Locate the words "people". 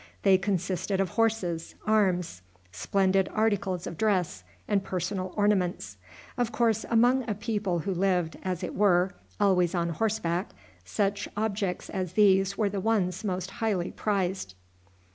7.35-7.81